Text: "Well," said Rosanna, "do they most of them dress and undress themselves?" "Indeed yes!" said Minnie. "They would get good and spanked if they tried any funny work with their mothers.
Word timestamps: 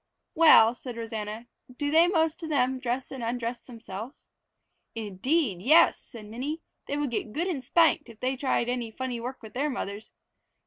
"Well," 0.33 0.73
said 0.73 0.97
Rosanna, 0.97 1.45
"do 1.77 1.91
they 1.91 2.07
most 2.07 2.41
of 2.41 2.49
them 2.49 2.79
dress 2.79 3.11
and 3.11 3.23
undress 3.23 3.59
themselves?" 3.59 4.25
"Indeed 4.95 5.61
yes!" 5.61 5.99
said 5.99 6.25
Minnie. 6.25 6.63
"They 6.87 6.97
would 6.97 7.11
get 7.11 7.33
good 7.33 7.45
and 7.47 7.63
spanked 7.63 8.09
if 8.09 8.19
they 8.19 8.35
tried 8.35 8.67
any 8.67 8.89
funny 8.89 9.19
work 9.19 9.43
with 9.43 9.53
their 9.53 9.69
mothers. 9.69 10.09